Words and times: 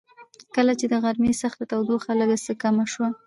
کله 0.55 0.73
چې 0.79 0.85
د 0.89 0.93
غرمې 1.03 1.33
سخته 1.41 1.63
تودوخه 1.71 2.11
لږ 2.19 2.31
څه 2.45 2.53
کمه 2.61 2.85
شوه. 2.91 3.09